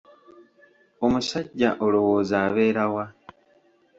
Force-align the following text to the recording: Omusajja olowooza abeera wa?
Omusajja 1.05 1.69
olowooza 1.85 2.35
abeera 2.47 2.85
wa? 2.93 3.05